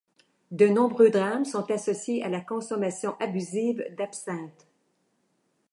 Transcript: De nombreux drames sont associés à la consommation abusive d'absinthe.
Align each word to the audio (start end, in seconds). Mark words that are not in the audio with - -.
De 0.49 0.65
nombreux 0.67 1.11
drames 1.11 1.45
sont 1.45 1.69
associés 1.69 2.23
à 2.23 2.27
la 2.29 2.41
consommation 2.41 3.15
abusive 3.19 3.85
d'absinthe. 3.95 4.65